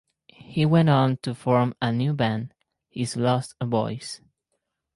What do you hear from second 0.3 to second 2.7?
He went on to form a new band,